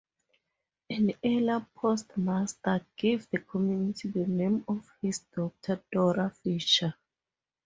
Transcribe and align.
An 0.89 1.11
early 1.23 1.63
postmaster 1.75 2.83
gave 2.97 3.29
the 3.29 3.37
community 3.37 4.09
the 4.09 4.25
name 4.25 4.65
of 4.67 4.91
his 4.99 5.19
daughter, 5.31 5.79
Dora 5.91 6.31
Fischer. 6.43 6.95